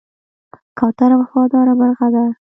کوتره 0.79 1.15
وفاداره 1.21 1.73
مرغه 1.79 2.07
ده. 2.13 2.23